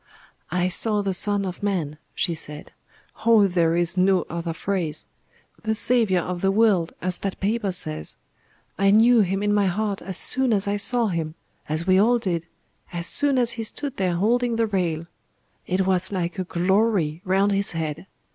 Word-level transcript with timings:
"I 0.49 0.67
saw 0.67 1.03
the 1.03 1.13
Son 1.13 1.45
of 1.45 1.61
Man," 1.61 1.99
she 2.15 2.33
said. 2.33 2.71
"Oh! 3.23 3.45
there 3.45 3.75
is 3.75 3.97
no 3.97 4.23
other 4.31 4.51
phrase. 4.51 5.05
The 5.61 5.75
Saviour 5.75 6.23
of 6.23 6.41
the 6.41 6.49
world, 6.49 6.93
as 7.03 7.19
that 7.19 7.39
paper 7.39 7.71
says. 7.71 8.17
I 8.79 8.89
knew 8.89 9.21
Him 9.21 9.43
in 9.43 9.53
my 9.53 9.67
heart 9.67 10.01
as 10.01 10.17
soon 10.17 10.53
as 10.53 10.67
I 10.67 10.75
saw 10.77 11.09
Him 11.09 11.35
as 11.69 11.85
we 11.85 11.99
all 11.99 12.17
did 12.17 12.47
as 12.91 13.05
soon 13.05 13.37
as 13.37 13.51
He 13.51 13.63
stood 13.63 13.97
there 13.97 14.15
holding 14.15 14.55
the 14.55 14.65
rail. 14.65 15.05
It 15.67 15.85
was 15.85 16.11
like 16.11 16.39
a 16.39 16.45
glory 16.45 17.21
round 17.23 17.51
his 17.51 17.73
head. 17.73 18.07